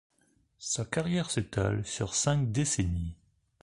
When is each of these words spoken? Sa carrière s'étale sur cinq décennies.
Sa 0.57 0.83
carrière 0.83 1.29
s'étale 1.29 1.85
sur 1.85 2.15
cinq 2.15 2.51
décennies. 2.51 3.15